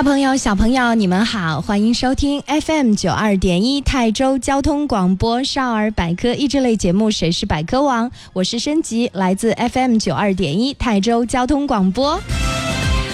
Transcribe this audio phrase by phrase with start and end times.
[0.00, 12.18] 大朋友、小朋友，你们好，欢迎收听 FM 九二点一泰州交通广播少儿百科益智类节目《谁是百科王》，我是申吉，来自 FM 九二点一泰州交通广播。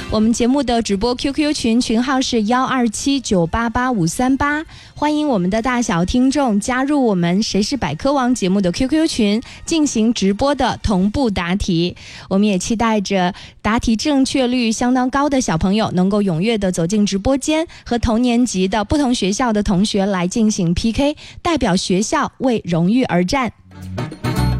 [0.08, 11.96] 我们节目的直播 QQ 群群号是幺二七九八八五三八，欢迎我们的大小听众加入我们《谁是百科王》节目的 QQ 群，进行直播的同步答题。
[12.30, 23.52] 我们也期待着答题正确率相当高的小朋友能够踊跃的走进直播间，和同年级的不同学校的同学来进行 PK，代表学校为荣誉而战。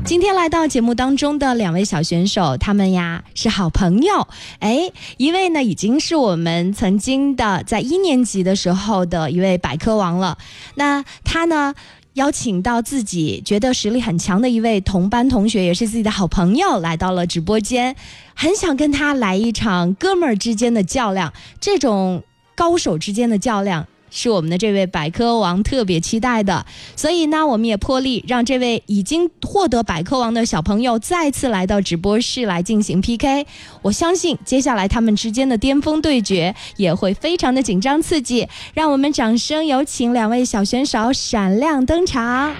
[0.06, 4.28] 今天来到节目当中的两位小选手，他们呀是好朋友。
[4.60, 10.38] 哎，一位呢已经是我们曾经的在一年级的时候的一位百科王了。
[10.77, 11.74] 那他呢
[12.12, 17.96] 邀请到自己觉得实力很强的一位同班同学，也是自己的好朋友，来到了直播间，
[18.33, 21.33] 很想跟他来一场哥们儿之间的较量。
[21.61, 22.22] 这种
[22.55, 23.84] 高手之间的较量。
[24.11, 33.46] 是我们的这位百科王特别期待的，所以呢，我们也破例让这位已经获得百科王的小朋友再次来到直播室来进行 PK。
[33.83, 38.48] 我相信接下来他们之间的巅峰对决也会非常的紧张刺激。
[38.72, 42.55] 让我们掌声有请两位小选手闪亮登场。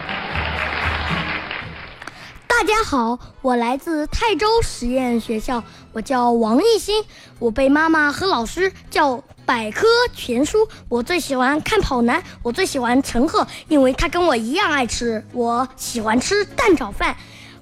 [2.49, 5.63] 大家好，我来自泰州实验学校，
[5.93, 6.95] 我叫王艺兴，
[7.39, 9.23] 我被妈妈和老师叫。
[9.47, 15.25] 百科全书，我最喜欢看跑男，我最喜欢陈赫，因为他跟我一样爱吃。
[15.33, 17.17] 我喜欢吃蛋炒饭，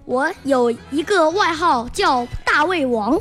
[0.06, 3.20] 我有一个外号叫大胃王。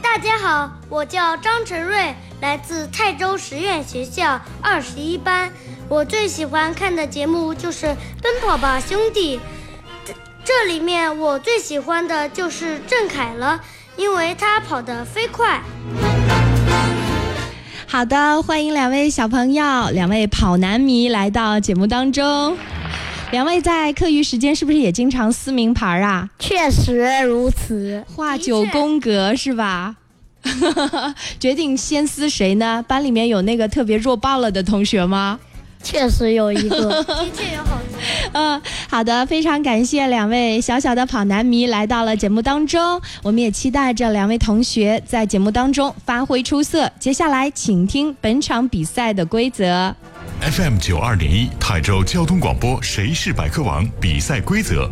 [0.00, 5.52] 大家好，我叫张晨瑞，来自泰州实验学校二十一班。
[5.88, 7.86] 我最喜欢看的节目就是
[8.22, 9.40] 《奔跑吧兄弟》，
[10.44, 13.60] 这里面我最喜欢的就是郑恺了，
[13.96, 15.60] 因为他跑得飞快。
[17.90, 22.54] 好的，欢迎两位小朋友，两位跑男迷来到节目当中。
[23.32, 26.28] 两位在课余时间是不是也经常撕名牌啊？
[26.38, 29.96] 确实如此，画九宫格是吧？
[31.40, 32.84] 决定先撕谁呢？
[32.86, 35.40] 班里面有那个特别弱爆了的同学吗？
[35.82, 37.78] 确实有一个，的确有好。
[38.32, 46.90] 嗯，好的，非常感谢两位小小的跑男迷来到了节目当中，我们也期待着两位同学在节目当中发挥出色。
[46.98, 49.94] 接下来，请听本场比赛的规则。
[50.40, 53.88] FM 九二点一泰州交通广播，谁是百科王？
[54.00, 54.88] 比赛规则：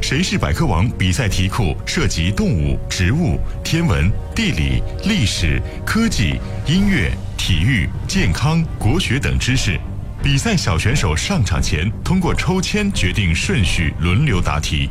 [0.00, 0.88] 谁是百科王？
[0.90, 9.80] 比赛题库涉及动物、植物、天文、地理、历史、科技、音乐、体育、健康、国学等知识。
[10.24, 14.88] 比赛小选手上场前通过抽签决定顺序，轮流答题。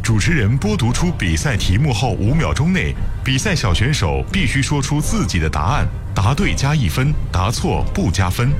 [0.00, 2.94] 主持人播读出比赛题目后五秒钟内，
[3.24, 5.84] 比赛小选手必须说出自己的答案，
[6.14, 8.52] 答对加一分，答错不加分。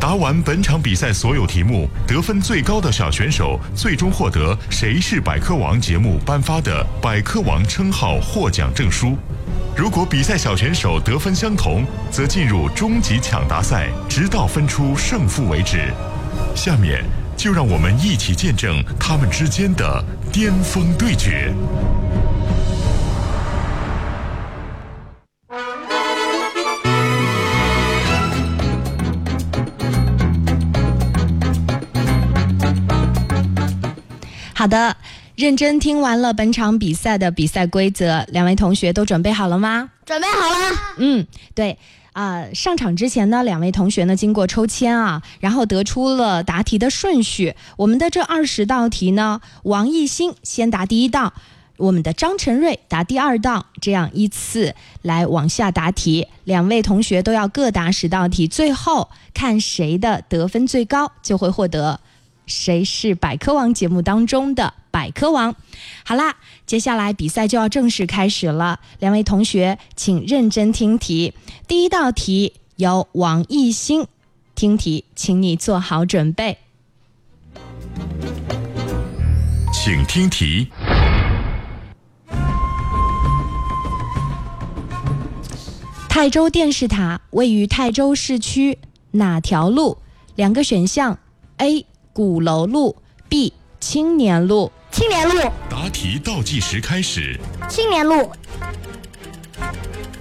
[0.00, 9.16] 答完本场比赛所有题目，得分最高的小选手最终获得《谁是百科王》节目颁发的百科王称号获奖证书。
[9.76, 15.92] 如果比赛小选手得分相同，则进入终极抢答赛，直到分出胜负为止。
[16.54, 17.04] 下面
[17.36, 21.52] 就让我们一起见证他们之间的巅峰对决。
[34.54, 34.96] 好的。
[35.36, 39.90] 认真听完了本场比赛的比赛规则，两位同学都准备好了吗？
[40.06, 40.76] 准备好了。
[40.98, 41.26] 嗯，
[41.56, 41.76] 对，
[42.12, 47.56] 啊，上场之前呢，两位同学呢经过抽签啊，然后得出了答题的顺序。
[47.76, 51.34] 我们的这二十道题呢，王艺兴先答第一道，
[51.78, 56.28] 我们的张晨瑞答第二道，这样依次来往下答题。
[56.44, 61.98] 两位同学都要各答十道题，最后看谁的得分最高，就会获得
[62.46, 65.56] 《谁是百科王》节目当中的百科王。
[66.04, 66.36] 好啦，
[66.66, 71.34] 接下来比赛就要正式开始了，两位同学请认真听题。
[71.66, 74.06] 第一道题由王艺兴
[74.54, 76.58] 听题，请你做好准备。
[79.72, 80.68] 请听题。
[86.08, 88.78] 泰州电视塔位于泰州市区
[89.10, 89.98] 哪条路？
[90.36, 91.18] 两个选项
[91.56, 91.84] ：A.
[92.12, 92.94] 鼓楼路
[93.28, 93.52] ，B.
[93.80, 94.70] 青年路。
[94.94, 97.36] 青年路，答题倒计时开始，
[97.68, 98.30] 青年路，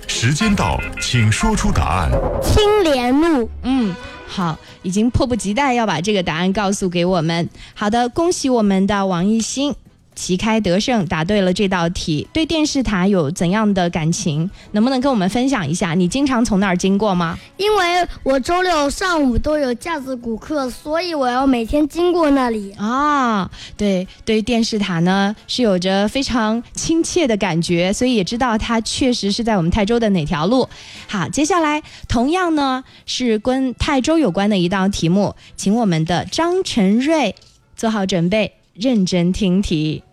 [0.07, 2.11] 时间到，请说出答案。
[2.41, 3.47] 青莲路。
[3.61, 3.95] 嗯，
[4.27, 7.47] 好，已经迫不及待要把这个答案告诉给我们。
[7.75, 9.75] 好的，恭喜我们的王艺兴。
[10.15, 12.27] 旗开得胜，答对了这道题。
[12.31, 14.49] 对电视塔有怎样的感情？
[14.71, 15.93] 能不能跟我们分享一下？
[15.93, 17.37] 你经常从那儿经过吗？
[17.57, 22.71] 因为我周六上午都有架子鼓课，所以我要每天经过那里。
[22.73, 30.67] 啊，对对，电视塔呢是有着非常亲切的感觉，所以也知道它确实是在我们泰州的哪条路。
[31.07, 37.35] 好，接下来同样呢是跟泰州有关的一道题目，请我们的张晨瑞
[37.75, 40.03] 做好准备，认真听题。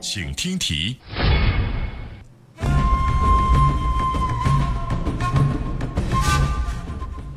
[0.00, 0.96] 请听题。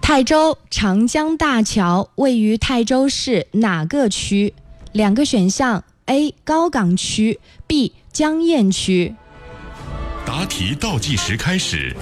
[0.02, 4.54] 泰州长江大桥位于泰州市哪个区？
[4.92, 6.36] 两个选项：A.
[6.44, 7.94] 高港区，B.
[8.12, 9.16] 江堰区。
[10.24, 11.96] 答题倒计时开始，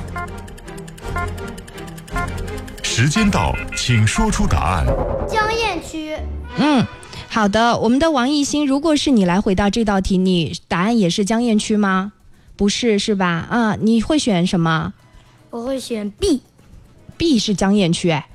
[2.83, 4.85] 时间到，请说出答案。
[5.27, 6.17] 江堰区，
[6.57, 6.85] 嗯，
[7.29, 12.11] 好的，我们的王艺兴，如果是你来回答这道题，你答案也是江堰区吗？
[12.57, 13.47] 不是，是吧？
[13.49, 14.93] 啊，你会选什么
[15.51, 18.25] 我会选 B，？B 是江堰区，哎。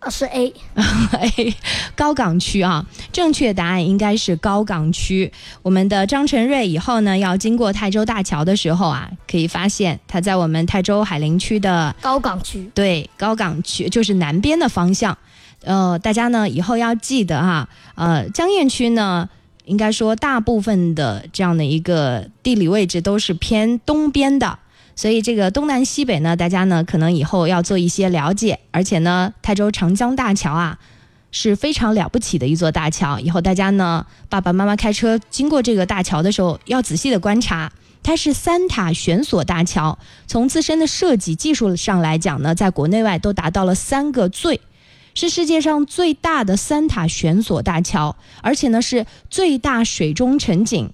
[0.00, 1.54] 呃是 A，A，
[1.96, 5.32] 高港区啊，正确答案应该是高港区。
[5.62, 15.18] 我们的张晨瑞以后呢，要经过泰州大桥的时候啊，可以发现他在我们泰州海陵区的高港区，对高港区，就是南边的方向。
[15.62, 19.28] 呃，大家呢以后要记得哈，呃，江堰区呢，
[19.64, 24.58] 应该说大部分的这样的一个地理位置都是偏东边的。
[24.94, 30.78] 所以这个东南西北呢，大家呢可能以后要做一些了解，而且呢，泰州长江大桥啊
[31.30, 33.20] 是非常了不起的一座大桥。
[33.20, 37.70] 以后大家呢，爸爸妈妈开车经过这个大桥的时候，要仔细的观察。
[38.02, 44.58] 它是三塔悬索大桥，从自身的设计技术上来讲呢，在国内外都达到了三个最，
[45.18, 50.88] 是世界上最大的三塔悬索大桥，而且呢是最大水中沉井。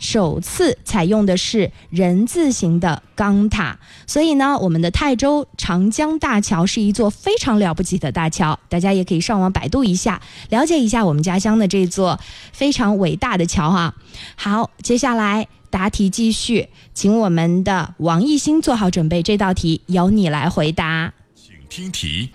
[0.00, 8.58] 首次采用的是人字形的钢塔，所以呢，我们的泰州长江大桥是一座非常了不起的大桥。
[8.68, 10.20] 大家也可以上网百度一下，
[10.50, 12.18] 了解一下我们家乡的这座
[12.52, 13.94] 非常伟大的桥哈。
[14.34, 21.12] 好，接下来答题继续，请我们的王艺兴做好准备，这道题由你来回答。
[21.36, 22.30] 请听题。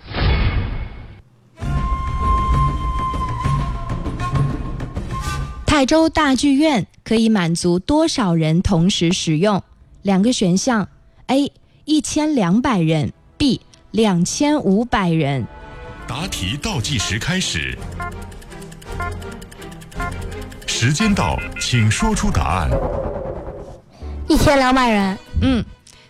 [5.75, 9.63] 泰州大剧院可以满足多少人同时使用？
[10.03, 10.87] 两个选项
[11.25, 11.51] ：A.
[11.85, 13.59] 一千两百人，B.
[13.89, 15.47] 两千五百人。
[16.07, 17.75] 答题倒计时开始，
[20.67, 22.69] 时间到，请说出答案。
[24.29, 25.65] 一千两百人，嗯，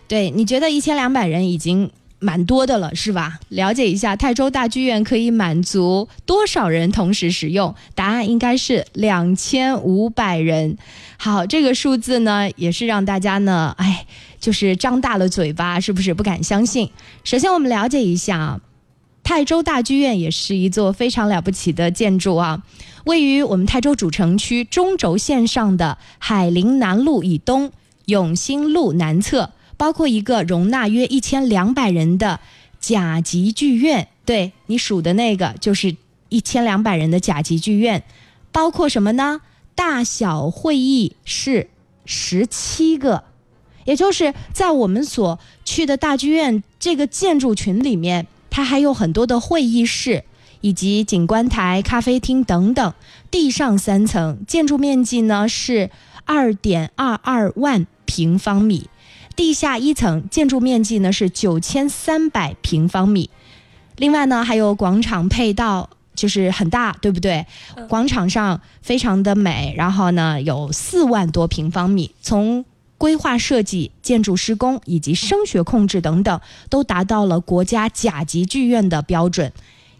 [0.10, 1.90] 对，你觉得一千两百人已经
[2.24, 3.38] 蛮多的了，是吧？
[3.50, 7.76] 了解一下泰州大剧院可以满足多少人同时使用？
[7.94, 10.78] 答案应该是两千五百人。
[11.18, 14.06] 好，这个数字呢，也是让大家呢，哎，
[14.40, 16.90] 就是张大了嘴巴，是不是不敢相信？
[17.24, 18.62] 首先，我们了解一下，
[19.22, 22.64] 泰州大剧院也是一座非常了不起的建筑啊，
[23.04, 27.72] 位于我们泰州主城区中轴线上的海陵南路以东。
[28.08, 29.50] 永兴路南侧，
[29.84, 32.40] 包括一个容纳约一千两百人的
[32.80, 34.08] 甲级剧院。
[34.24, 35.98] 对你数的那个，就是
[36.30, 38.02] 一千两百人的甲级剧院，
[38.54, 39.42] 包括什么呢？
[39.76, 41.70] 大小会议室
[42.06, 43.26] 十七个，
[43.84, 50.24] 也就是在我们所去的大剧院这个建筑群里面，它还有很多的会议室。
[50.62, 52.94] 以及景观台、咖啡厅等等，
[53.30, 55.90] 地上三层，建筑面积呢是
[56.24, 58.88] 二点二二万平方米。
[59.36, 63.30] 地下一层建筑面积呢是九千三百平方米。
[63.98, 67.46] 另外呢，还有广场配套，就是很大，对不对？
[67.88, 72.66] 广场上非常的美，然后呢有四万多平方米，从
[72.98, 79.52] 规划设计、建筑施工以及声学控制等等，都达到了国家甲级剧院的标准。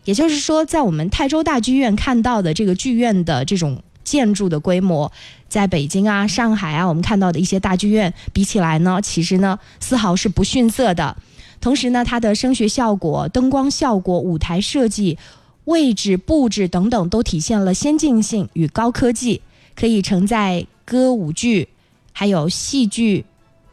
[0.06, 5.12] 也就是说，在我们泰州大剧院看到的这个剧院的这种建筑的规模，
[5.48, 11.16] 在北京啊、上海啊，我们看到的一些大剧院比起来呢，其实呢丝毫是不逊色的。
[11.60, 15.18] 同时呢，它的声学效果、灯光效果、舞台设计、
[15.66, 19.42] 位置布置等等，都体现了先进性与高科技，
[19.76, 21.70] 可以承载歌舞剧、
[22.12, 23.26] 还有戏剧、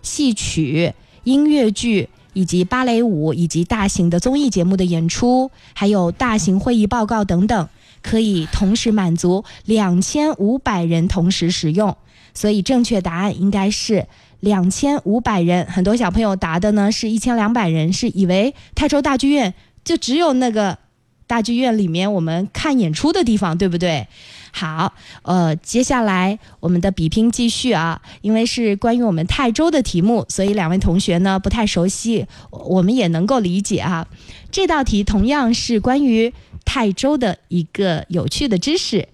[0.03, 0.95] 戏曲、
[1.25, 2.09] 音乐剧。
[2.33, 7.69] 以及芭蕾舞，以及大型的综艺节目的演出，还有大型会议报告等等，
[8.03, 11.97] 可以同时满足两千五百人同时使用。
[12.33, 14.07] 所以正确答案应该是
[14.39, 15.67] 两千五百人。
[15.67, 19.53] 很多小朋友答的呢是一千两百人，是以为泰州大剧院
[19.85, 20.79] 就只有那个
[21.27, 24.07] 大剧院里面我们看演出的地方，对不对？
[24.53, 34.07] 好，呃，接下来我们的比拼继续啊，因为是关于我们泰州的题目，所以两位同学呢不太熟悉，我们也能够理解啊。
[34.51, 36.33] 这道题同样是关于
[36.65, 39.09] 泰州的一个有趣的知识，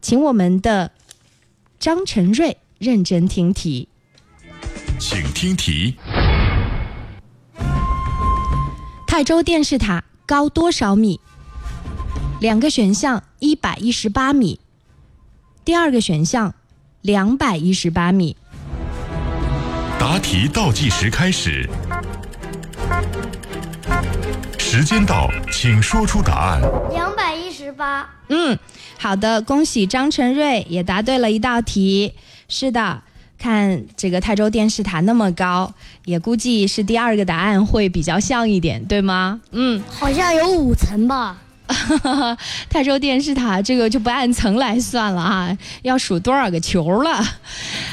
[0.00, 0.92] 请我们的
[1.78, 3.88] 张晨瑞认真听题，
[4.98, 5.96] 请听题。
[9.06, 11.20] 泰州电视塔高多少米？
[12.40, 14.58] 两个选项：一百一十八米。
[15.64, 16.54] 第二个选项，
[17.02, 18.36] 两百一十八米。
[20.00, 21.68] 答题倒计时开始，
[24.74, 26.62] 时间到，请说出答案。
[26.90, 28.08] 两百一十八。
[28.30, 28.58] 嗯，
[28.98, 32.14] 好的，恭喜张晨瑞也答对了一道题。
[32.48, 33.02] 是的，
[33.38, 35.74] 看这个泰州电视塔那么高，
[36.06, 39.42] 也估计是第二个答案会比较像一点，对吗？
[39.50, 41.36] 嗯，好像有五层吧。
[42.70, 47.22] 泰州电视塔这个就不按层来算了啊，要数多少个球了。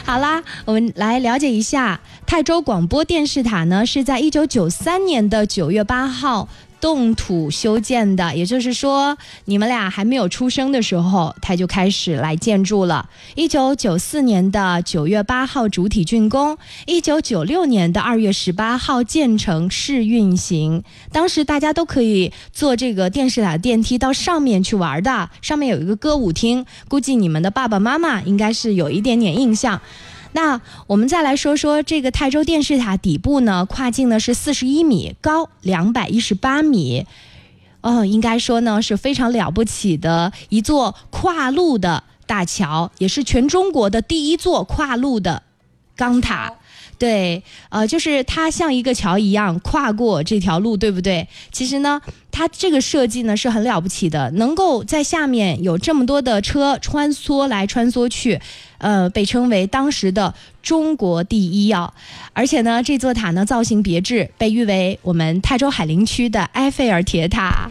[0.05, 6.47] 好啦，我们来了解一下泰州广播电视塔呢，是在一九九三年的九月八号。
[6.81, 13.09] 动土修建的，也就是说，你们俩还没有出生的时候，他就开始来建筑了。
[13.35, 20.83] 一九九四年的九月八号主体竣工，一九九六年的二月十八号建成试运行。
[21.11, 29.81] 当时大家都可以坐这个电视塔电梯到上面去玩的，上面有一个歌舞厅，估计你们的爸爸妈妈应该是有一点点印象。
[30.31, 37.05] 那我们再来说说这个泰州电视塔底部呢，跨径呢是四十一米，高两百一十八米，
[37.81, 45.43] 哦，应该说呢是非常了不起的一座跨路的大桥，也是全中国的第一座跨路的
[45.95, 46.53] 钢塔。
[46.99, 51.25] 对，呃，就是它像一个桥一样跨过这条路，对不对？
[51.49, 58.41] 其实呢，它这个设计呢是很了不起的，能够在下面有这么多的车穿梭来穿梭去，
[58.79, 60.33] 呃，被称为当时的
[60.63, 61.93] 中国第一啊。
[62.33, 67.69] 而且呢，这座塔呢造型别致，被誉为我们泰州海陵区的埃菲尔铁塔。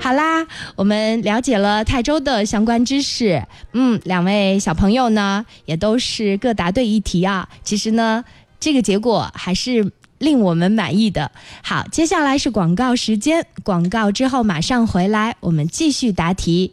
[0.00, 0.44] 好啦，
[0.74, 3.46] 我们了解了泰州的相关知识。
[3.72, 7.48] 嗯，两位小朋友呢，也都是各答对一题啊。
[7.62, 8.24] 其实呢，
[8.58, 11.30] 这个结果还是令我们满意的。
[11.62, 16.72] 好，接下来是广告时间，广告之后马上回来，我们继续答题。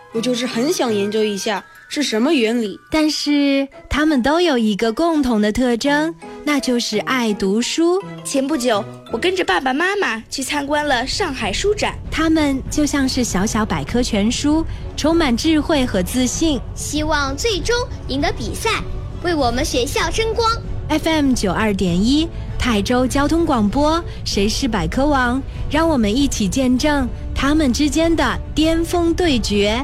[0.13, 2.79] 我就是很想研究一下是什么原理。
[2.89, 6.13] 但是他们都有一个共同的特征。
[6.43, 8.01] 那就是爱读书。
[8.25, 14.65] 前不久，我跟着爸爸妈妈去参观了上海书展，他们就像是小小百科全书，
[14.97, 17.75] 充满智慧和自信，希望最终
[18.07, 18.81] 赢得比赛，
[19.23, 20.49] 为我们学校争光。
[20.89, 22.27] FM 九二点一，
[22.61, 25.41] 泰州交通广播，谁是百科王？
[25.67, 29.83] 让我们一起见证他们之间的巅峰对决。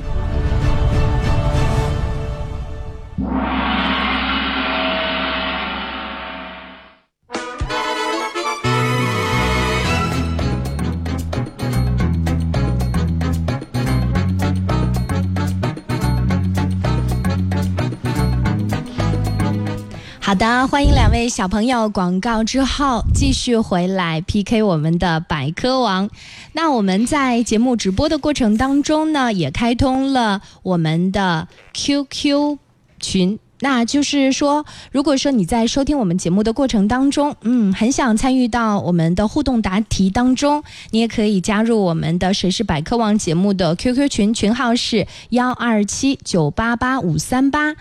[20.28, 21.88] 好的，欢迎两位小朋友。
[21.88, 26.10] 广告之后继续回来 PK 我们的百科王。
[26.52, 32.58] 那我们在节目直播的过程当中呢，也开通了我们的 QQ
[33.00, 33.40] 群。
[33.62, 47.78] 那就是说，如果说你在收听我们节目的过程当中，嗯，很想参与到我们的互动答题当中，你也可以加入我们的《谁是百科王》节目的 QQ 群，群号是幺二七九八八五三八。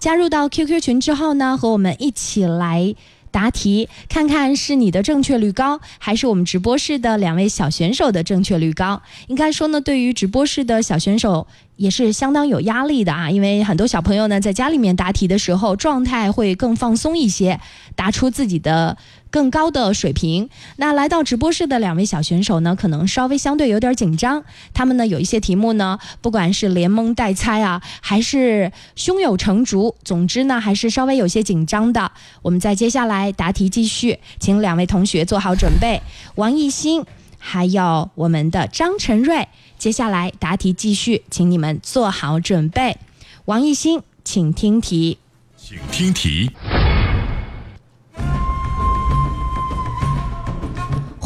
[0.00, 2.94] 加入到 QQ 群之后呢，和我们一起来
[3.30, 9.00] 答题，看看是你的正确率高，还是我们直播室的两位小选手的正确率高？
[9.28, 11.46] 应该说呢，对于直播室的小选手。
[11.76, 17.58] 也是相当有压力的啊，因为很多小朋友呢在家里面答题的时候状态会更放松一些，
[17.96, 18.94] 答出自己的
[19.30, 20.48] 更高的水平。
[20.76, 24.42] 那来到直播室的两位小选手呢，可能稍微相对有点紧张。
[24.74, 32.10] 他们呢有一些题目呢，不管是连蒙带猜啊，还是胸有成竹，总之呢还是稍微有些紧张的。
[32.42, 36.00] 我们在接下来答题继续，请两位同学做好准备。
[36.34, 37.04] 王艺兴，
[37.38, 39.48] 还有我们的张晨瑞。
[39.78, 42.98] 接下来答题继续，请你们做好准备。
[43.46, 45.18] 王艺兴，请听题。
[45.56, 46.50] 请听题。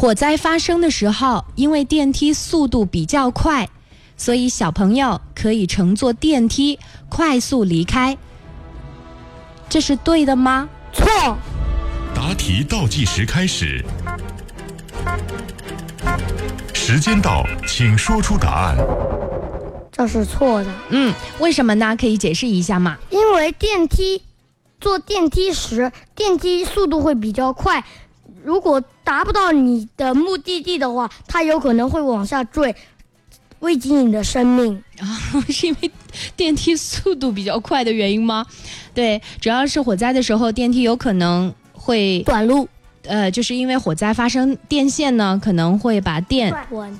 [0.05, 3.71] 火灾发生的时候，因为电梯速度比较快，
[4.19, 8.19] 所以小朋友可以乘坐电梯快速离开。
[9.67, 10.69] 这是对的吗？
[10.93, 11.07] 错。
[12.15, 13.83] 答题倒计时开始。
[16.75, 18.77] 时间到，请说出答案。
[19.91, 20.71] 这是错的。
[20.91, 21.97] 嗯，为什么呢？
[21.99, 22.99] 可以解释一下吗？
[23.09, 24.21] 因为电梯
[24.79, 27.83] 坐电梯时，电梯速度会比较快，
[28.45, 32.75] 如果达不到你的目的地的话，它有可能会往下坠，
[33.61, 34.83] 危及你的生命。
[34.99, 35.07] 啊，
[35.49, 35.91] 是因为
[36.37, 38.47] 电梯速度比较快的原因吗？
[38.95, 42.69] 对，主要是火灾的时候，电梯有可能会短路。
[43.07, 46.55] 呃，就是因为火灾发生，电线呢可能会把电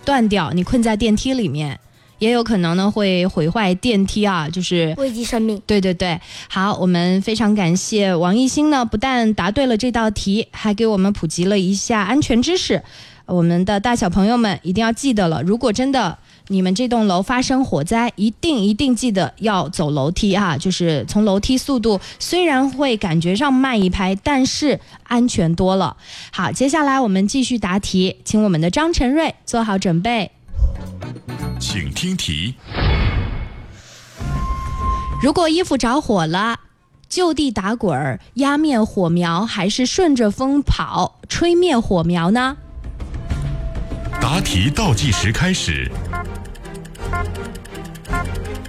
[0.05, 1.81] 断掉，你困在电梯里面，
[2.19, 5.61] 也有可能呢会毁坏电梯啊，就是危及生命。
[5.67, 12.83] 对对对，好，我们非常感谢王艺兴呢，不但答对了这道题，还给我们普及了一下安全知识。
[13.27, 16.19] 我们的大小朋友们一定要记得了，如果真的。
[16.49, 25.97] 你们这栋楼发生火灾，一定一定记得要走楼梯哈，就是从楼梯速度虽然会感觉上慢一拍，但是安全多了。
[26.31, 30.31] 好，接下来我们继续答题，请我们的张晨瑞做好准备，
[31.67, 32.55] 请听题。
[35.23, 36.61] 如果衣服着火了，
[37.09, 42.59] 就地打滚儿压灭火苗，还是顺着风跑吹灭火苗呢？
[44.21, 45.91] 答题倒计时开始，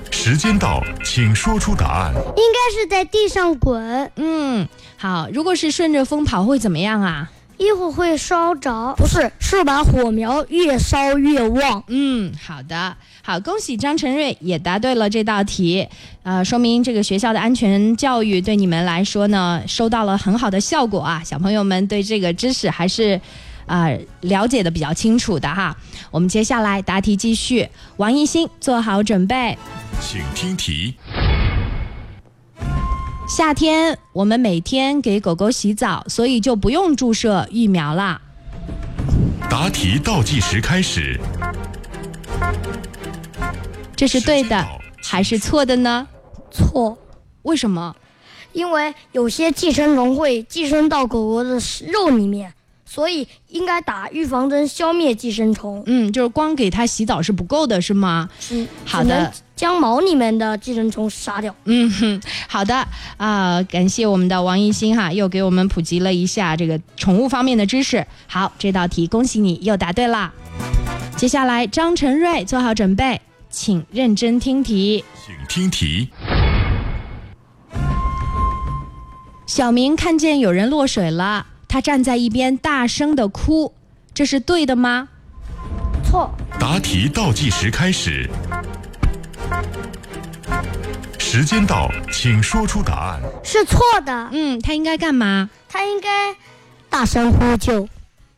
[0.10, 2.14] 时间到，请说出答案。
[2.16, 4.10] 应该是在地上滚。
[4.16, 5.28] 嗯，好。
[5.34, 7.30] 如果是顺着风跑会怎么样啊？
[7.58, 8.94] 衣服会烧着。
[8.98, 11.84] 不是，是把火苗越烧越旺。
[11.88, 15.88] 嗯，好的，好，恭喜张晨瑞也答对了这道题。
[16.24, 21.22] 呃，说明这个学校的安全教育对你们来说呢，收到了很好的效果啊。
[21.24, 23.20] 小朋友们对这个知识还是。
[23.68, 23.90] 啊，
[24.22, 25.76] 了解的比较清楚的哈，
[26.12, 27.68] 我们接下来答题继续。
[27.98, 29.58] 王艺兴，做好准备，
[30.00, 30.94] 请听题。
[33.28, 38.22] 夏天我们每天给狗狗洗澡，所以就不用注射疫苗啦。
[39.50, 41.20] 答题倒计时开始。
[43.96, 44.64] 这是对的
[45.02, 46.08] 还是错的呢？
[46.52, 46.96] 错。
[47.42, 47.96] 为什么？
[48.54, 52.54] 因为有些寄生虫会寄生到狗狗的肉里面。
[52.86, 55.84] 所以应该打预防针，消灭寄生虫。
[55.88, 58.30] 嗯，就是光给它洗澡是不够的，是吗？
[58.52, 58.68] 嗯。
[58.86, 61.54] 好的，将毛里面的寄生虫杀掉。
[61.66, 68.06] 嗯哼，好的啊，感谢我们的王艺兴哈，又给我们普及了一下这个宠物方面的知识。
[68.28, 70.32] 好，这道题恭喜你又答对了。
[71.18, 73.20] 接下来张晨瑞做好准备，
[73.50, 75.04] 请认真听题。
[75.26, 76.10] 请听题。
[79.48, 81.48] 小明看见有人落水了。
[81.76, 83.74] 他站在一边大声的哭，
[84.14, 85.10] 这是对的吗？
[86.06, 86.34] 错。
[86.58, 88.30] 答题倒计时开始，
[91.20, 93.20] 时间到，请说出答案。
[93.44, 94.30] 是错的。
[94.32, 95.50] 嗯，他应该干嘛？
[95.68, 96.34] 他应该
[96.90, 97.86] 大声呼救。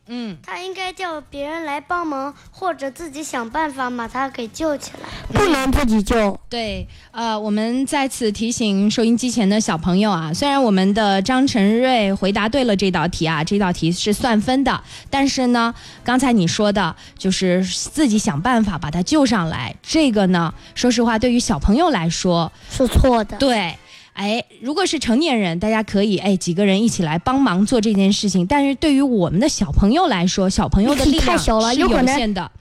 [0.08, 6.40] 嗯，他应该叫别人来帮忙，或者自己想办法把他给救起来，不能自己救。
[6.50, 23.38] 对，呃，我们在此提醒收音机前的小朋友啊，虽然我们的张晨瑞回答对了这道题啊，这道题是算分的，但是呢，刚才你说的就是自己想办法把他救上来，这个呢，说实话，对于小朋友来说是错的。
[23.38, 23.78] 对。
[24.18, 28.48] 哎，如果是成年人，大家可以哎几个人一起来帮忙做这件事情。
[28.48, 32.52] 但是对于我们的小朋友来说，小朋友的力量是有限的，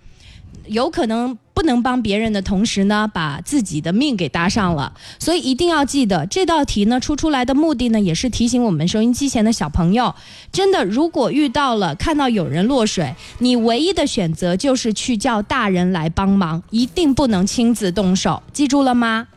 [0.66, 4.92] 有可能不能帮别人的同时呢，把自己的命给搭上了。
[5.18, 10.14] 所以一定要记得，这道题呢出出来的目的呢，也是提醒我们收音机前的小朋友，
[10.52, 19.28] 真的，如果遇到了看到有人落水，你唯一的选择就是去叫大人来帮忙，一定不能亲自动手，记住了吗？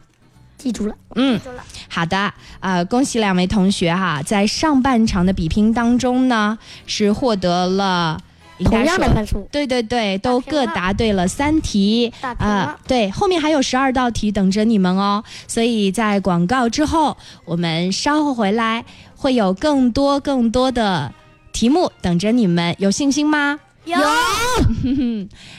[0.59, 1.39] 记住了，嗯，
[1.87, 8.19] 好的，呃，恭喜两位同学哈，在上半场的比拼当中呢，是获得了
[8.65, 9.47] 同样的分数。
[9.49, 15.23] 对对对，都各答对了三题啊、了对，后面还有十二道题等着你们哦。
[15.47, 18.83] 所以在广告之后，我们稍后回来
[19.15, 21.13] 会有更多更多的
[21.53, 23.59] 题目等着你们，有信心吗？
[23.85, 23.97] 有，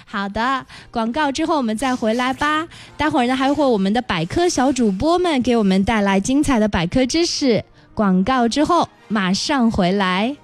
[0.07, 2.69] 好的，广告之后我们再回来吧。
[2.97, 7.65] 待会儿呢，还会我们的百科小主播们给我们带来精彩的百科知识。
[7.95, 10.37] 广告之后马上回来。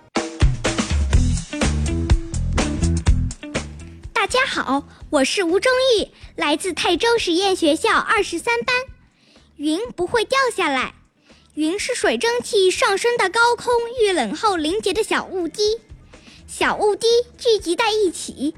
[4.13, 8.75] 大家好，我是吴忠义，来自泰州实验学校二十三班。
[9.57, 10.95] 云不会掉下来，
[11.55, 15.63] 云是水蒸气上升到高空遇冷后凝结的小雾滴，
[16.59, 18.55] 小雾滴聚集在一起，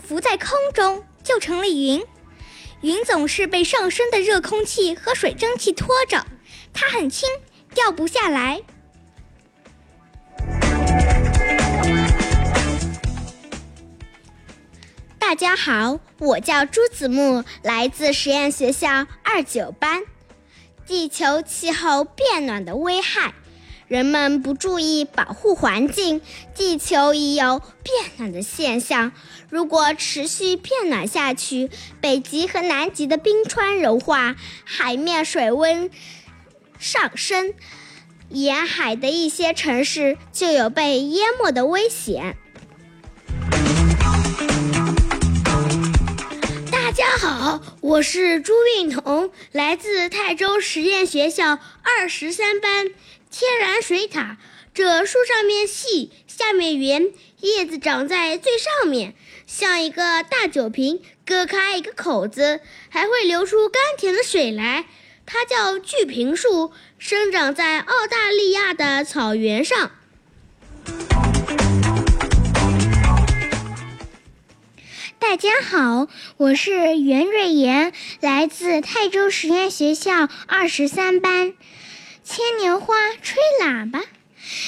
[0.00, 2.00] 浮在空中就成了云。
[2.80, 6.24] 云总是被上升的热空气和水蒸气拖着，
[6.72, 7.28] 它很轻，
[7.74, 8.62] 掉不下来。
[15.18, 20.04] 大家好，我叫朱子木，来自实验学校二九班。
[20.86, 23.34] 地球气候变暖的危害，
[23.90, 26.20] 人们不注意保护环境，
[26.54, 29.10] 地球已有变暖的现象。
[29.48, 35.90] 如果持续变暖下去，北极和南极的冰川融化，海面水温
[36.78, 37.52] 上升，
[38.28, 42.36] 沿海的一些城市就有被淹没的危险。
[46.70, 52.86] 大家好，我是朱运彤，来自泰州实验学校二十三班。
[53.32, 54.36] 天然水獭，
[54.74, 59.14] 这树上面细，下面圆，叶子长在最上面，
[59.46, 64.86] 像一个大酒瓶，割开一个口子，还会流出甘甜的水来。
[65.26, 69.92] 它叫巨瓶树，生长在澳大利亚的草原上。
[75.20, 81.54] 大家好，我是袁瑞妍，来自泰州实验学校二十三班。
[82.22, 84.00] 牵牛花吹喇叭，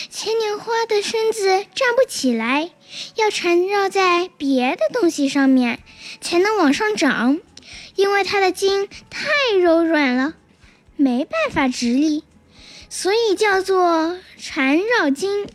[0.08, 2.70] 牵牛花的身子站不起来，
[3.16, 5.78] 要缠绕在别的东西上面
[6.20, 7.38] 才能往上长，
[7.94, 10.34] 因为它的茎太柔软了，
[10.96, 12.24] 没办法直立，
[12.88, 15.46] 所以叫做缠绕茎。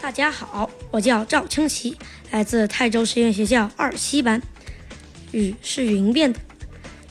[0.00, 1.96] 大家好，我叫赵清奇，
[2.30, 4.42] 来自泰州实验学校二七班。
[5.30, 6.40] 雨是云变的，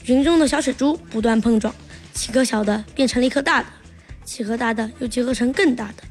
[0.08, 1.74] 云中的小水珠不断碰撞，
[2.14, 3.68] 几颗小的变成了一颗大的，
[4.24, 6.04] 几颗大的又结合成更大的，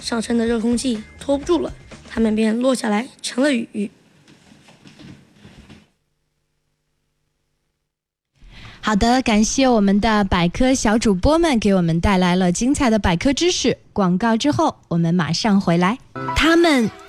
[0.00, 1.72] 上升的热空气拖不住了，
[2.10, 3.90] 它们便落下来成了雨。
[8.80, 13.78] 好的，感谢我们的百科小主播们给我们带来了精彩的百科知识。
[13.92, 15.96] 广告之后，我们马上回来。
[16.34, 16.90] 他们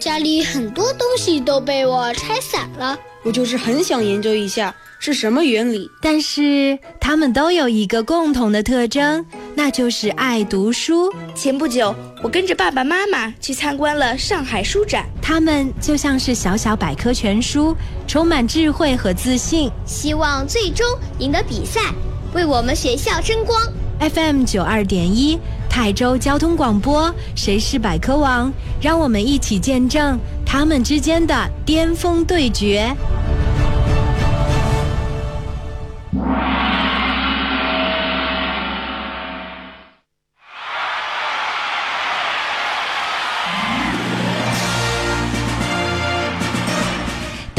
[0.00, 2.98] 家里很多东西都被我拆散了。
[3.22, 5.90] 我就是很想研究一下是什么原理。
[6.00, 11.12] 但是他们都有一个共同的特征，那就是爱读书。
[11.34, 15.04] 前不久，我跟着爸爸妈妈去参观了上海书展。
[15.20, 17.76] 他们就像是小小百科全书，
[18.08, 19.70] 充满智慧和自信。
[19.84, 20.86] 希望最终
[21.18, 21.92] 赢得比赛，
[22.32, 23.60] 为我们学校争光。
[24.00, 25.38] FM 九二点一，
[25.70, 28.52] 泰州交通广播，谁是百科王？
[28.82, 32.94] 让我们一起见证他们之间的巅峰对决。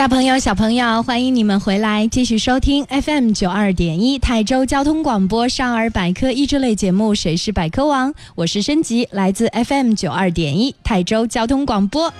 [0.01, 12.11] 大朋友、小朋友，欢迎你们回来，继续收听 FM 九二点一泰州交通广播少儿百科益智类节目《谁是百科王》，我是申吉，来自 FM 九二点一泰州交通广播。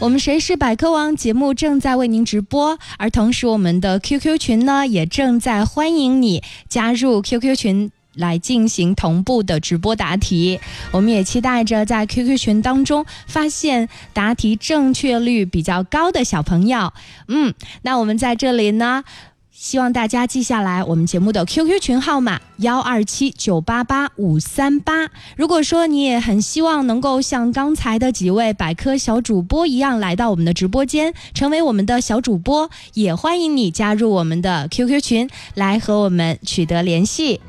[0.00, 7.90] 我们谁是百科王节目正在为您直播，而同时我们的 QQ 群呢也正在欢迎你加入 QQ 群。
[8.14, 10.58] 来进行同步的直播答题，
[10.92, 16.92] 我们也期待着在 QQ 群当中发现答题正确率比较高的小朋友。
[17.28, 19.04] 嗯，那我们在这里呢。
[19.50, 25.08] 希望大家记下来我们节目的 QQ 群号码幺二七九八八五三八。
[25.36, 37.40] 如果说你也很希望能够像刚才的几位百科小主播一样来到我们的直播间，成为我们的小主播，也欢迎你加入我们的 QQ 群来和我们取得联系。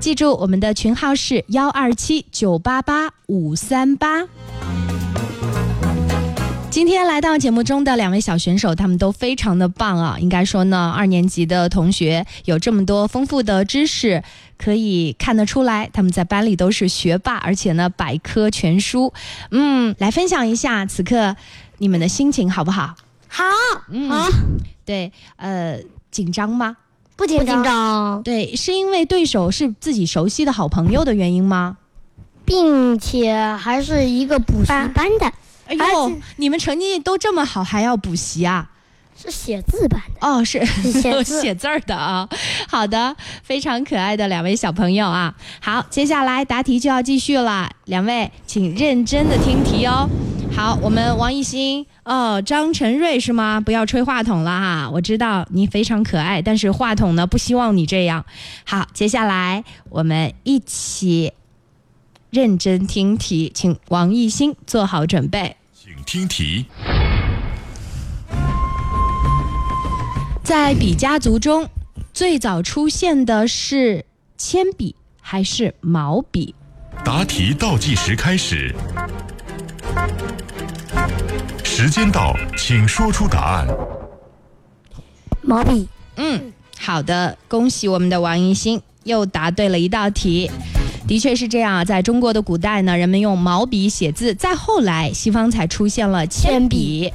[0.00, 4.24] 记住，我们的群号是幺二七九八八五三八。
[6.70, 10.16] 今天来到节目中的两位小选手，他们都非常的棒啊！
[10.18, 14.22] 应该说呢，二年级的同学有这么多丰富的知识，
[14.58, 19.12] 可以看得出来，他们在班里都是学霸，而且呢，百科全书。
[19.52, 21.36] 嗯，来分享一下此刻
[21.78, 22.94] 你们的心情好不好？
[23.28, 23.44] 好，
[24.08, 24.28] 好。
[24.84, 25.78] 对，呃，
[26.10, 26.76] 紧张吗？
[27.16, 28.22] 不紧张。
[28.22, 31.76] 对，是因为对手是自己熟悉的好朋友的原因吗？
[32.44, 35.32] 并且还是一个补习班的。
[35.66, 38.70] 哎呦，你们成绩都这么好，还要补习啊？
[39.16, 40.62] 是写字班的哦，是
[41.24, 42.28] 写字儿的啊。
[42.68, 45.34] 好的，非常可爱的两位小朋友啊。
[45.60, 50.06] 好，接下来答题就要继续了，两位请认真的听题哦。
[50.56, 53.60] 好，我们王艺兴哦，张晨瑞是吗？
[53.60, 58.24] 不要吹话筒了哈，我知道你非常可爱，但是话筒呢不希望你这样。
[58.64, 61.32] 好，接下来我们一起。
[62.30, 65.56] 认真听题，请王艺兴做好准备。
[65.72, 66.66] 请听题：
[70.42, 71.68] 在笔家族中，
[72.12, 74.04] 最早出现的是
[74.36, 76.56] 铅笔还是毛笔？
[77.04, 78.74] 答题倒计时开始，
[81.76, 83.66] 时间到，请说出答案。
[85.42, 85.88] 毛笔。
[86.14, 90.48] 嗯，好的，恭喜我们的王一新又答对了一道题。
[91.08, 97.12] 的确是这样啊，在中国的古代呢，人们用毛笔写字，再后来西方才出现了铅笔。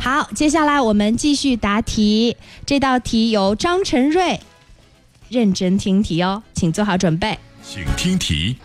[0.00, 2.38] 好，接下来我们继续答题。
[2.64, 4.40] 这道题由张晨瑞
[5.28, 7.38] 认真听题哦，请做好准备。
[7.62, 8.56] 请听题：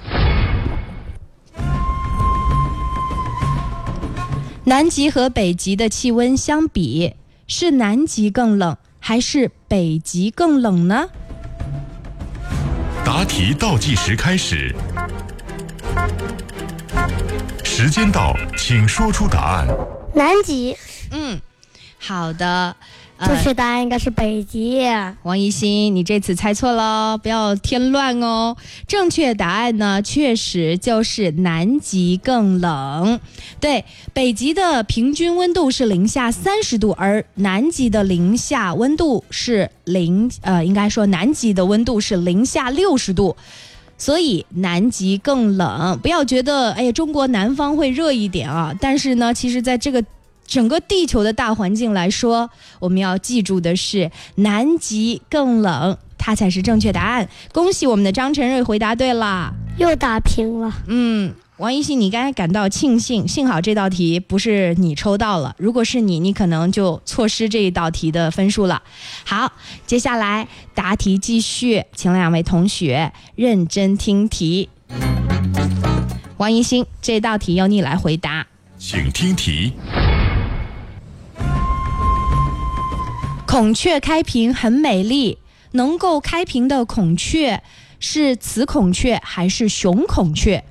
[4.68, 7.14] 南极和北极的气温相比，
[7.46, 11.08] 是南极更冷还是北极更冷呢？
[13.06, 14.76] 答题倒计时开始，
[17.64, 19.68] 时间到，请说出答案。
[20.16, 20.76] 南极。
[21.12, 21.40] 嗯，
[22.00, 22.76] 好的。
[23.18, 24.82] 正确答案应该是北极。
[25.24, 28.58] 王一新，你这次猜错了，不要添乱哦。
[28.88, 33.20] 正确答案呢，确实就是南极更冷。
[33.62, 43.38] 对，北极的平均温度是零下三十度，而南极的零下温度是零，呃，应该说南极的温度是零下六十度，
[43.98, 45.98] 所以南极更冷。
[46.02, 50.04] 不要觉得，哎呀，中国南方会热一点啊，但是呢，其实在这个。
[50.48, 57.28] 整个地球的大环境来说，我们要记住的是南极更冷，它才是正确答案。
[57.52, 60.72] 恭喜我们的张晨瑞回答对了，又打平了。
[60.88, 68.84] 嗯，王一信，你刚才感到庆幸，幸好这道题不是你抽到了，如果是你，你可能就错失这一道题的分数了。
[69.24, 69.52] 好，
[69.88, 74.70] 接下来答题继续，请两位同学认真听题。
[76.38, 78.46] 王一兴，这道题由你来回答，
[78.78, 79.74] 请听题。
[83.58, 85.38] 孔雀开屏很美丽，
[85.72, 87.64] 能够开屏的孔雀
[88.02, 90.62] 是雌孔雀还是雄孔雀？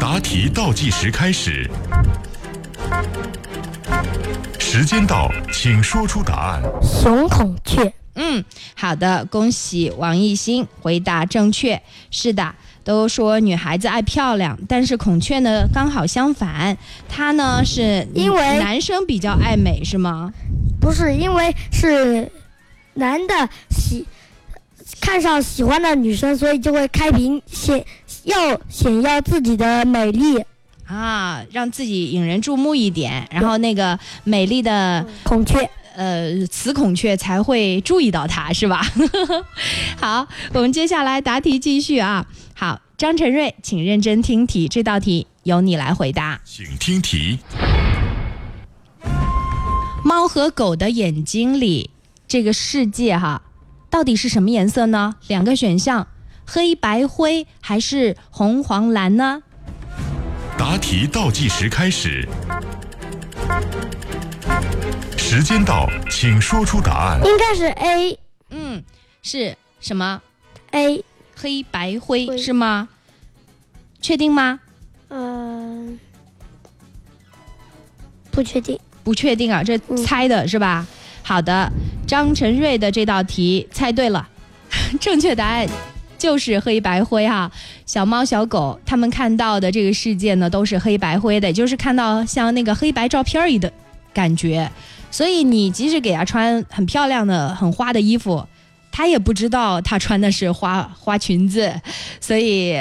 [0.00, 1.70] 答题倒计时开始，
[4.58, 6.62] 时间到，请说出答案。
[6.82, 7.94] 雄孔雀。
[8.16, 11.80] 嗯，好的，恭喜王艺兴回答正确。
[12.10, 16.76] 是的，都说女孩子爱漂亮，但是孔雀呢刚好相反，
[17.08, 20.30] 它呢是因为男生比较爱美，是吗？
[20.80, 22.30] 不是因为是
[22.94, 24.06] 男的喜
[25.00, 27.82] 看上喜欢的女生，所以就会开屏显
[28.24, 30.44] 要显耀自己的美丽
[30.86, 33.26] 啊，让自己引人注目一点。
[33.30, 38.84] 然后那个美丽的孔雀，呃，雌孔雀才会注意到它，是吧？
[40.00, 42.26] 好，我们接下来答题继续啊。
[42.54, 47.38] 好，张晨瑞，请认真听题，这道题由你来回答，请听题。
[50.04, 51.90] 猫和狗的眼睛里，
[52.28, 53.42] 这个世界哈，
[53.88, 55.14] 到底是什么颜色呢？
[55.28, 56.08] 两个选项：
[56.44, 59.42] 黑白灰还是红黄蓝呢？
[60.58, 62.28] 答题倒计时开始，
[65.36, 67.20] 时间到，请说出答案。
[67.26, 68.16] 应该是 A
[68.50, 68.80] 嗯，
[69.20, 70.22] 是什么
[70.70, 72.88] ？A，黑白灰灰是吗？
[74.00, 74.60] 确定吗？
[75.08, 75.98] 嗯、
[78.30, 78.78] 不确定。
[79.02, 80.86] 不确定啊，这嗯猜的是吧？
[81.24, 81.68] 好的，
[82.06, 84.28] 张晨瑞的这道题猜对了，
[85.00, 85.66] 正确答案
[86.16, 87.50] 就是黑白灰哈。
[87.86, 93.72] 小猫小狗他们看到的这个世界呢，都是黑白灰的，也就是看到像那个黑白照片儿一的
[94.12, 94.70] 感觉。
[95.14, 98.44] 所以你即使给他穿很漂亮的、很花的衣服，
[98.90, 101.72] 他也不知道他穿的是花 花裙子。
[102.20, 102.76] 所以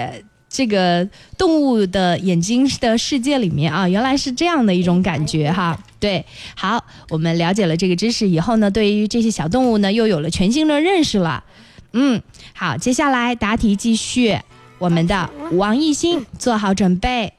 [0.49, 5.79] 这个动物的眼睛的世界里面啊，原来是这样的一种感觉哈。
[5.99, 11.43] 对，好，我们了解了这个知识以后呢，对于这些小动物呢，又有了全新的认识了。
[11.91, 12.19] 嗯，
[12.55, 14.39] 好，接下来答题继续，
[14.79, 17.31] 我们的王艺兴做好准备。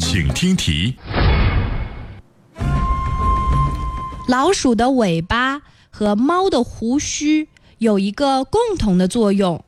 [0.00, 0.96] 请听题。
[4.28, 9.64] 老鼠的尾巴和猫的胡须有一个共同的作用，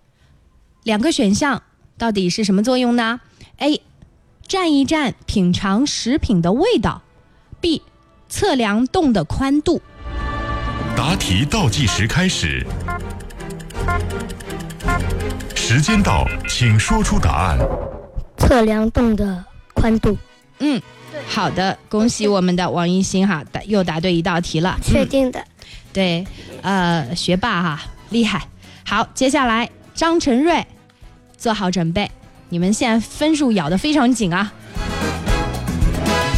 [0.83, 1.63] 两个选项
[1.97, 3.23] 到底是什么作用呢
[3.57, 3.81] ？A.
[4.47, 7.01] 站一站品尝食品的味道
[7.63, 7.81] ；B.
[8.29, 9.81] 测量洞的宽度。
[10.95, 12.67] 答题倒计时开始。
[15.55, 17.59] 时间到，请说出答案。
[18.37, 19.43] 测量洞的
[19.73, 20.19] 宽度，
[20.59, 20.83] 嗯，
[21.29, 24.77] 好的，恭喜我们的王一新哈，答又答对一道题了。
[24.79, 25.43] 嗯、确定的。
[25.93, 26.27] 对，
[26.63, 28.47] 呃，学霸哈，厉害。
[28.85, 30.67] 好，接下来张晨瑞，
[31.37, 32.11] 做好准备，
[32.49, 34.53] 你们现在分数咬得非常紧啊。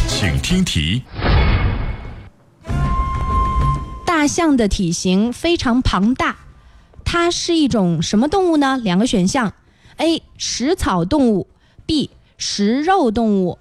[0.07, 1.03] 请听题。
[4.05, 6.37] 大象的体型非常庞大，
[7.03, 8.77] 它是一种什么动物呢？
[8.77, 9.53] 两个选项
[9.97, 10.23] ：A.
[10.37, 11.47] 食草动物
[11.85, 12.09] ；B.
[12.37, 13.59] 食肉动物。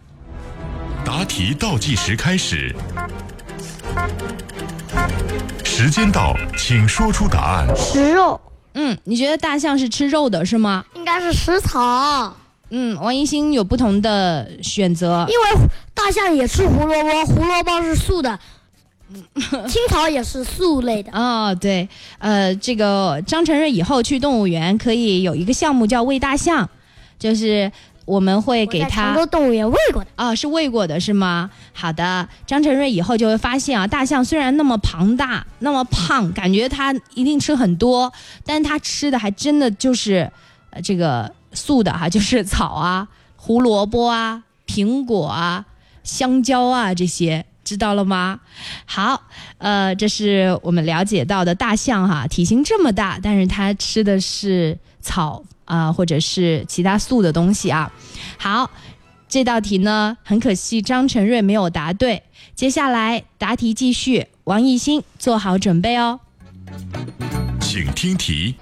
[1.05, 2.75] 答题倒计时开始。
[5.65, 7.67] 时间到，请说出答案。
[7.77, 8.41] 食肉
[8.75, 10.85] 嗯，你觉得大象是吃肉的是吗？
[10.95, 12.35] 应该是食草，
[12.71, 15.27] 嗯，王一新有不同的选择。
[15.29, 18.39] 因为大象也吃胡萝卜，胡萝卜是素的，
[19.69, 21.11] 青草也是素类的。
[21.13, 21.89] 哦，对，
[22.19, 26.69] 呃，这个张晨瑞以后去动物园可以有一个项目叫喂大象，
[27.19, 27.71] 就是
[28.13, 30.11] 我们会给他成都动物园喂过的。
[30.17, 31.51] 啊，是喂过的是吗？
[31.73, 38.13] 好的，张晨瑞以后就会发现啊，大象虽然那么庞大、那么胖，感觉它一定吃很多，
[38.45, 40.31] 但是它吃的还真的就是，
[40.69, 45.65] 呃，这个素的哈， 就是草啊、胡萝卜啊、苹果啊、
[46.05, 47.47] 香蕉啊这些。
[47.65, 48.41] 知道了吗？
[48.85, 49.23] 好，
[49.59, 57.93] 呃，这是我们了解到的大象哈，体型这么大，但是它吃的是草啊、或者是其他素的东西啊。
[58.39, 58.71] 好，
[59.29, 62.23] 这道题呢，很可惜张晨瑞没有答对。
[62.55, 66.21] 接下来答题继续，王艺兴做好准备哦。
[67.61, 68.55] 请听题。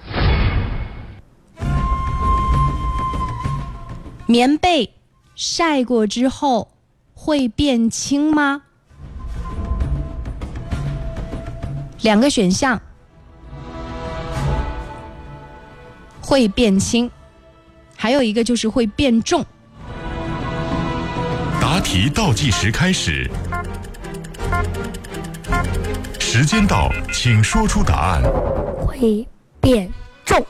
[4.25, 4.93] 棉被
[5.35, 6.69] 晒过之后
[7.13, 8.63] 会变轻吗？
[12.01, 12.81] 两个选项，
[16.31, 17.11] 会变轻，
[17.97, 19.45] 还有一个就是会变重。
[21.59, 23.29] 答题倒计时开始。
[26.17, 28.23] 时间到，请说出答案。
[28.79, 29.27] 会
[29.59, 29.91] 变
[30.23, 30.41] 重，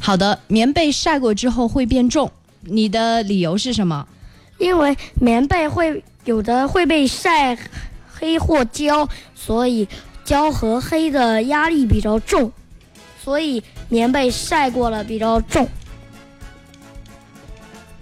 [0.00, 4.08] 好的，棉被晒过之后会变重，你的理由是什么？
[4.56, 7.54] 因为棉被会有的会被晒
[8.10, 9.86] 黑或焦，所以
[10.26, 12.50] 焦和黑的压力比较重，
[13.22, 15.66] 所以棉被晒过了比较重。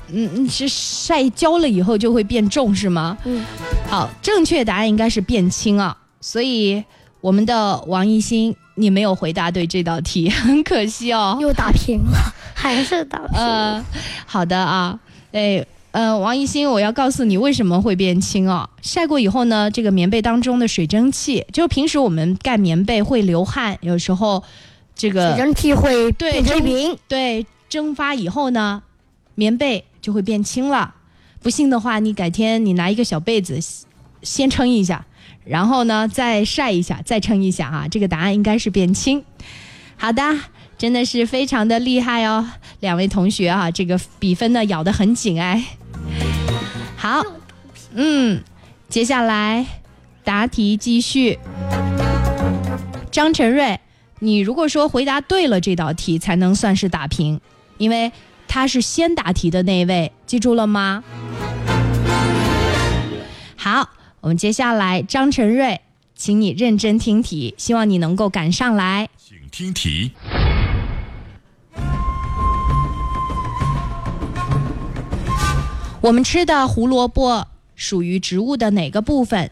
[0.09, 3.19] 嗯，你是晒焦了以后就会变重是吗？
[3.25, 3.45] 嗯，
[3.89, 5.97] 好，正确答案应该是变轻啊。
[6.21, 6.83] 所以
[7.21, 11.37] 我们的王艺兴，你没有回答对这道题， 很可惜哦。
[11.41, 13.45] 又打平了，还是打平了。
[13.45, 13.85] 呃，
[14.25, 14.99] 好的啊，
[15.33, 15.65] 哎。
[15.95, 18.69] 呃，王艺兴，我要告诉你为什么会变轻哦。
[18.83, 24.43] 晒过以后呢，这个棉被当中的水蒸气，就是平时我们盖棉被会流汗，有时候
[24.97, 26.43] 这个水蒸气会对
[27.07, 28.83] 对蒸发以后呢，
[29.37, 30.97] 棉被就会变轻了。
[31.41, 33.61] 不信的话，你改天你拿一个小被子，
[34.21, 35.07] 先撑一下，
[35.45, 37.87] 然后呢再晒一下，再撑一下啊。
[37.89, 39.23] 这个答案应该是变轻。
[39.97, 40.23] 好的，
[40.77, 42.45] 真的是非常的厉害哦，
[42.81, 45.65] 两位同学啊，这个比分呢咬得很紧哎。
[47.05, 47.23] 好，
[47.93, 48.43] 嗯，
[48.89, 49.67] 接下来
[50.25, 51.39] 答题继续。
[53.11, 53.79] 张晨瑞，
[54.21, 57.39] 你如果说回答对了这道题，才能算是打平，
[57.77, 58.11] 因为
[58.49, 61.05] 他是先答题的那位，记住了吗？
[63.55, 63.91] 好，
[64.23, 65.83] 我们接下来张晨瑞，
[66.17, 69.11] 请你认真听题，希望你能够赶上来。
[69.19, 70.13] 请听题。
[76.05, 79.51] 我们吃的胡萝卜属于植物的哪个部分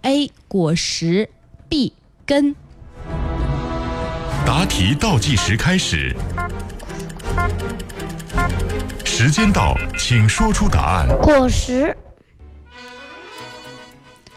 [0.00, 0.30] ？A.
[0.48, 1.28] 果实
[1.68, 1.92] ，B.
[2.24, 2.56] 根。
[4.46, 6.16] 答题倒计时开始，
[9.04, 11.06] 时间到，请说出答案。
[11.20, 11.94] 果实，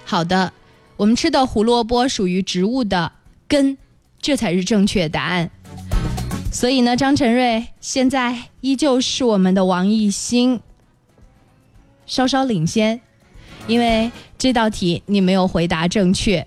[0.03, 0.51] 好的，
[0.97, 3.13] 我们吃的胡萝卜属于植物的
[3.47, 3.77] 根，
[4.19, 5.49] 这才是正确答案。
[6.51, 10.59] 所以呢，张晨瑞现在依旧是我们的王艺兴，
[12.08, 12.99] 稍稍领先，
[13.68, 16.43] 因为这道题你没有回答正确。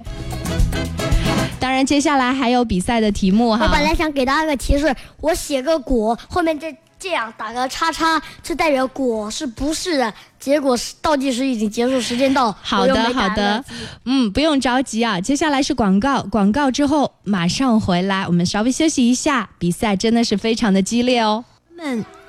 [1.61, 3.67] 当然，接下来还有比赛的题目哈。
[3.67, 10.13] 我本来想给大家个提示，我写个果，后面这这样打个叉叉，就代表果是不是的。
[10.39, 12.51] 结果是倒计时已经结束，时间到。
[12.63, 13.63] 好的，好的，
[14.07, 15.21] 嗯，不用着急啊。
[15.21, 19.51] 接下来是广告，广告之后马上回来，我们稍微休息一下。
[19.59, 21.45] 比赛真的是非常的激烈哦。
[21.77, 22.03] 们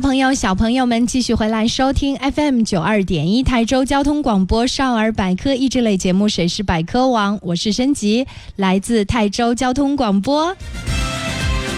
[0.00, 8.26] 朋友、小朋友们继续回来收听 FM 九二点一台州交通广播少儿百科益智类节目《谁是百科王》，我是申吉，
[8.56, 10.54] 来自台州交通广播。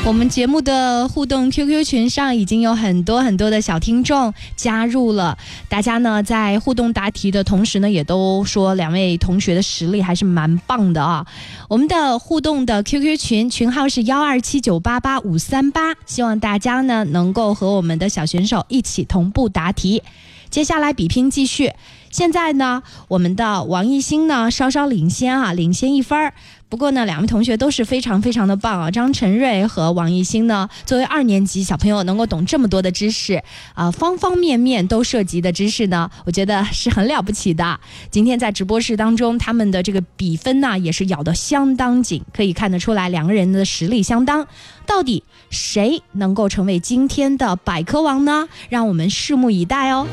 [0.07, 5.37] 我们节目的互动 QQ 群上已经有很多很多的小听众加入了，
[5.69, 11.25] 大家呢在互动答题的同时呢，也都说两位同学的实力还是蛮棒的啊。
[11.69, 20.03] 我们的互动的 QQ 群群号是幺二七九八八五三八，希望大家呢能够和我们的小选手一起同步答题。
[20.49, 21.73] 接下来比拼继续，
[22.11, 26.33] 现在呢我们的王艺兴呢稍稍领先啊，领先一分儿。
[26.71, 28.89] 不过呢，两位同学都是非常非常的棒啊！
[28.93, 33.43] 张晨瑞和王艺兴呢，作为二年级小朋友，能够懂这么多的知识
[33.75, 37.81] 啊，方方面面都涉及的知识呢，我觉得是很了不起的。
[38.09, 44.47] 今天在直播室当中，他们的这个比分呢，也是咬得相当紧，可以看得出来两个人的实力相当。
[44.87, 48.49] 到底谁能够成为今天的百科王呢？
[48.69, 50.07] 让我们拭目以待哦。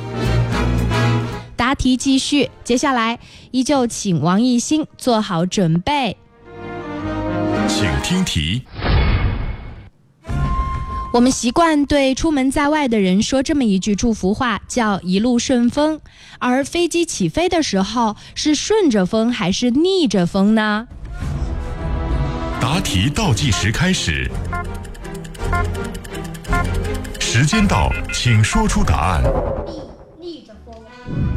[1.56, 3.20] 答题继续，接下来
[3.52, 6.18] 依旧请王艺兴做好准备。
[7.68, 8.64] 请听题。
[11.14, 16.00] 我们习惯对出门在外的人说这么一句祝福话，叫“一路顺风”。
[16.40, 20.88] 而飞机起飞的时候是顺着风还是逆着风呢？
[22.62, 24.30] 答题倒计时开始，
[27.20, 29.24] 时间到，请说出答案。
[29.66, 29.82] 逆
[30.20, 30.76] 逆着风，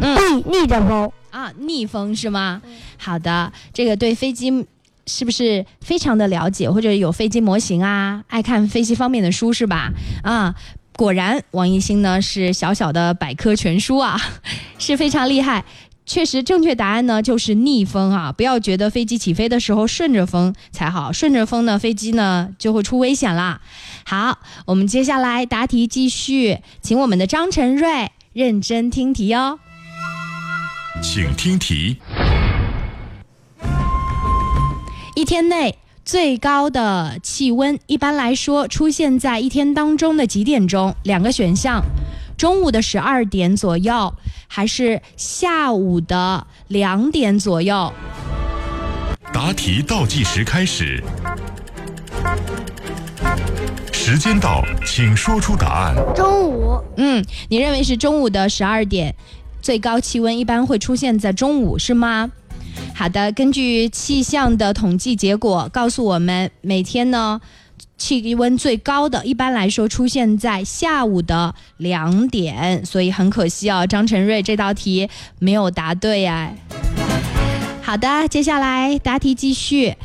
[0.00, 0.16] 嗯，
[0.46, 2.62] 逆逆着风啊，逆风是吗？
[2.98, 4.66] 好的，这个对飞机。
[5.06, 8.22] 是不是非常的了解，或者有飞机模型啊？
[8.28, 9.92] 爱看飞机方面的书是吧？
[10.22, 10.54] 啊，
[10.96, 14.20] 果然王艺兴呢是小小的百科全书啊，
[14.78, 15.64] 是非常厉害。
[16.06, 18.32] 确实，正确答案呢就是逆风啊！
[18.32, 23.60] 不要觉得飞机起飞的时候顺着风才好，顺着风呢飞机呢就会出危险啦。
[24.04, 29.60] 好，我们接下来答题继续，请我们的张晨瑞认真听题哦。
[31.00, 31.98] 请听题。
[35.20, 40.94] 一天内最高的气温，一般来说出现在一天当中的几点钟？
[41.02, 41.82] 两个选项：
[42.38, 44.14] 中午的十二点左右，
[44.48, 47.92] 还是下午的两点左右？
[49.30, 51.04] 答题倒计时开始，
[53.92, 55.94] 时间到，请说出答案。
[56.14, 59.14] 中午，嗯，你认为是中午的十二点，
[59.60, 62.32] 最高气温一般会出现在中午，是吗？
[63.00, 67.40] 好的，根据气象的统计结果告诉我们，每天呢。
[67.96, 76.50] 气温最高的，一般来说出现在下午的两点，所以很可惜啊，张晨瑞这道题没有答对呀。
[77.80, 79.96] 好的，接下来答题继续，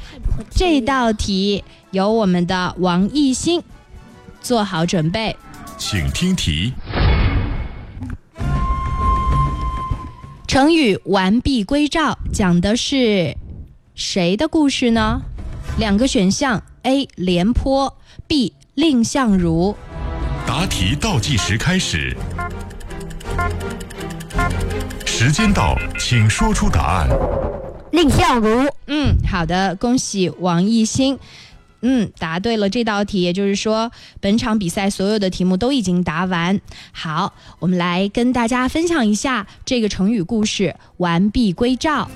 [0.49, 3.61] 这道题由我们的王艺兴
[4.41, 5.35] 做好准备，
[5.77, 6.73] 请听题。
[10.47, 13.35] 成语“完璧归赵”讲的是
[13.95, 15.21] 谁的故事呢？
[15.77, 16.61] 两个选项。
[16.83, 17.07] A.
[17.15, 18.53] 廉颇 B.
[18.75, 19.75] 蔺相如。
[20.45, 22.15] 答题倒计时开始，
[25.03, 27.09] 时间到，请说出答案。
[27.91, 28.69] 蔺相如。
[28.85, 31.17] 嗯，好的，恭喜王艺兴。
[31.87, 36.59] 嗯，答对了这道题，也就是说，本场比赛所有的题目都已经答完。
[36.91, 42.09] 好，我们来跟大家分享一下这个成语故事“完璧归赵”。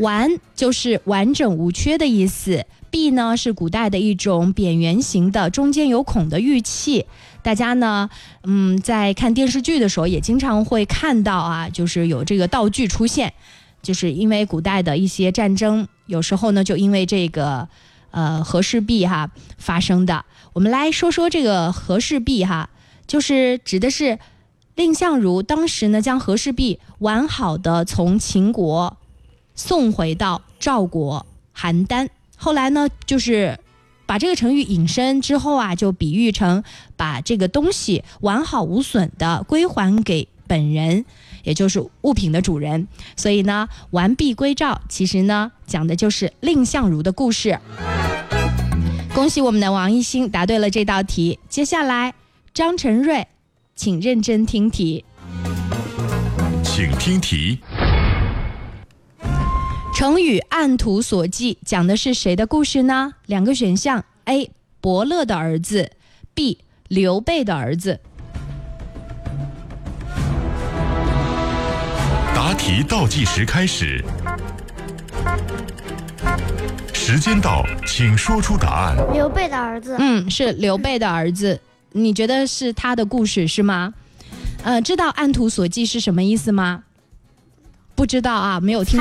[0.00, 2.66] 完就是完整无缺的意思。
[2.90, 7.06] 璧呢是古代的一种扁圆形的、中间有孔的玉器。
[7.40, 8.10] 大家呢，
[8.42, 13.32] 嗯，在看电视剧的时候也经常会看到啊，就是有这个道具出现，
[13.80, 17.68] 就是因为古代的一些战争，有时候呢就因为这个
[18.10, 20.24] 呃和氏璧哈发生的。
[20.52, 22.70] 我们来说说这个和氏璧哈，
[23.06, 24.18] 就是指的是
[24.74, 28.96] 蔺相如当时呢将和氏璧完好的从秦国
[29.54, 32.08] 送回到赵国邯郸。
[32.36, 33.58] 后来呢，就是
[34.06, 36.64] 把这个成语引申之后啊，就比喻成
[36.96, 41.04] 把这个东西完好无损的归还给本人，
[41.42, 42.86] 也就是物品的主人。
[43.16, 47.58] 所以呢，完璧归赵，其实呢讲的就是蔺相如的故事。
[49.14, 51.38] 恭喜我们的王一星答对了这道题。
[51.48, 52.14] 接下来，
[52.54, 53.26] 张晨瑞，
[53.74, 55.04] 请认真听题，
[56.62, 57.58] 请听题。
[59.92, 63.12] 成语“按图索骥”讲的是谁的故事呢？
[63.26, 64.50] 两个选项：A.
[64.80, 65.90] 伯乐的儿子
[66.32, 66.58] ，B.
[66.88, 68.00] 刘备的儿子。
[72.50, 74.04] 答题倒计时开始，
[76.92, 78.96] 时间到，请说出答案。
[79.12, 79.94] 刘备的儿子。
[80.00, 81.60] 嗯，是刘备的儿子。
[81.92, 83.94] 你觉得是他的故事是吗？
[84.64, 86.82] 呃，知道“按图索骥”是什么意思吗？
[87.94, 89.00] 不知道啊，没有听。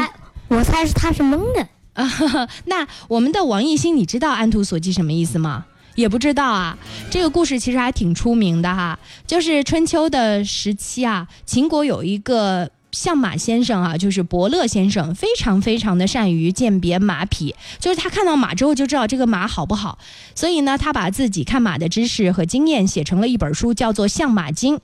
[0.50, 2.08] 我猜是他是蒙的啊！
[2.66, 5.66] 那我们的王艺兴，你知道“按图索骥”什么意思吗？
[5.96, 6.78] 也不知道啊。
[7.10, 20.00] 这个故事其实还挺出名的哈，就是春秋的时期啊，秦国有一个相马先生啊，就是伯乐先生，非常非常的善于鉴别马匹，就是他看到马之后就知道这个马好不好，
[20.36, 24.78] 所以呢，他把自己看马的知识和经验写成了一本书，叫做《相马经》。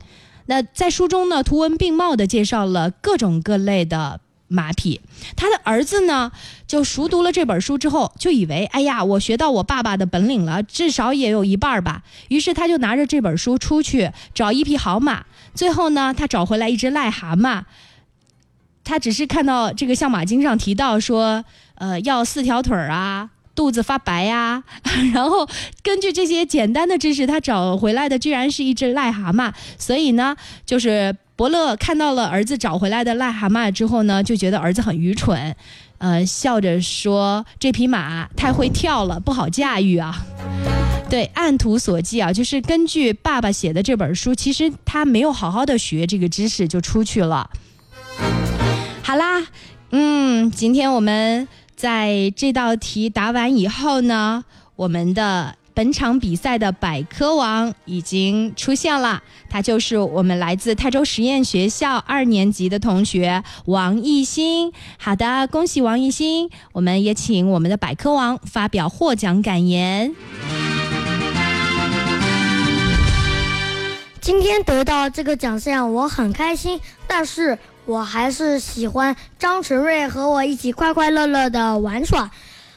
[0.45, 4.21] 那在书中呢，图文并茂的介绍了各种各类的。
[4.47, 5.01] 马匹，
[5.35, 6.31] 他的儿子呢，
[6.67, 12.03] 就熟读了这本书之后，就以为，哎呀，我学到我爸爸的本领了，至少也有一半儿吧。
[12.27, 15.25] 于是他就拿着这本书出去找一匹好马。
[15.55, 17.63] 最后呢，他找回来一只癞蛤蟆。
[18.85, 24.63] 他只是看到这个《相马经》上提到说，呃，要四条腿儿啊，肚子发白呀。
[25.13, 25.45] 然后
[25.83, 29.51] 根据这些简单的知识，他找回来的居然是一只癞蛤蟆。
[29.77, 31.17] 所以呢，就是。
[31.37, 35.53] 伯乐看到了儿子找回来的癞蛤蟆之后呢，就觉得儿子很愚蠢，
[35.97, 40.25] 呃，笑着说：“这匹马太会跳了，不好驾驭啊。
[41.11, 47.49] ”对，按图索骥啊，就是根据爸爸写的这本书，其实他没有好好的学这个知识就出去了。
[49.07, 49.45] 好啦，
[49.91, 54.43] 嗯，今天我们在这道题答完以后呢，
[54.75, 55.55] 我们的。
[55.75, 64.71] 本场比赛的百科王已经出现了，他就是我们来自泰州实验学校二年级的同学王艺兴。
[64.97, 66.49] 好的，恭喜王艺兴！
[66.71, 70.15] 我们也请我们的百科王发表获奖感言。
[74.21, 82.29] 今天得到这个奖项，我很开心，但是我还是喜欢张晨瑞和我一起快快乐乐的玩耍。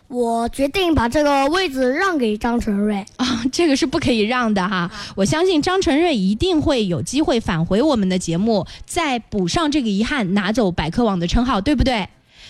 [0.09, 4.90] 我决定把这个位置让给张晨瑞啊，这个是不可以让的哈。
[5.14, 12.09] 我相信张晨瑞一定会有机会返回我们的节目，再补上这个遗憾，拿走百科网的称号，对不对？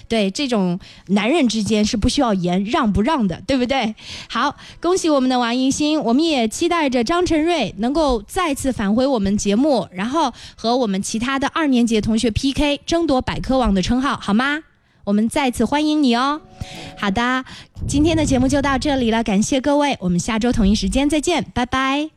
[0.08, 3.94] 对，这种男人之间是不需要言让不让的，对不对？
[4.28, 14.60] 好，恭喜我们的王艺兴，我们也期待着张晨瑞能够再次返回我们节目，然后和我们其他的二年级同学 PK，争夺百科网的称号，好吗？
[15.04, 16.40] 我们再次欢迎你哦！
[16.98, 17.44] 好的，
[17.86, 22.10] 今天的节目就到这里了，感谢各位，我们下周同一时间再见，拜拜。